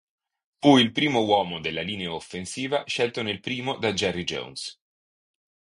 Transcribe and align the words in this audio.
Fu 0.57 0.79
il 0.79 0.91
primo 0.91 1.23
uomo 1.25 1.59
della 1.59 1.81
linea 1.83 2.11
offensiva 2.11 2.83
scelto 2.87 3.21
nel 3.21 3.39
primo 3.39 3.77
da 3.77 3.93
Jerry 3.93 4.23
Jones. 4.23 4.81